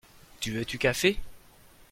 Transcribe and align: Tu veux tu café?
Tu 0.39 0.51
veux 0.51 0.65
tu 0.65 0.79
café? 0.79 1.19